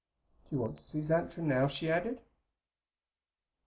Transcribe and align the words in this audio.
"Do 0.49 0.55
you 0.55 0.61
want 0.63 0.77
to 0.77 0.81
see 0.83 0.99
Xantra 0.99 1.43
now?" 1.43 1.67
she 1.67 1.91
added. 1.91 2.19